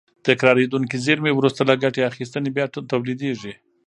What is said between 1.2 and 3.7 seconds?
وروسته له ګټې اخیستنې بیا تولیدېږي.